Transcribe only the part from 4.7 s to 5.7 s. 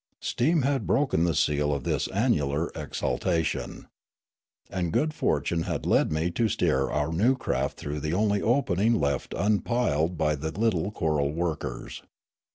good fortune